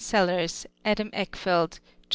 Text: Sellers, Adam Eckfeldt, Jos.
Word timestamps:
Sellers, 0.03 0.65
Adam 0.83 1.11
Eckfeldt, 1.13 1.79
Jos. 1.79 1.79